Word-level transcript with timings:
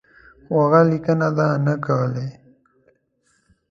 خو 0.45 0.55
هغه 0.63 0.81
لیکني 0.89 1.29
ده 1.37 1.47
نه 1.65 1.73
کولې. 1.85 2.27